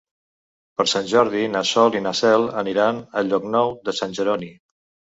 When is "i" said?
2.01-2.03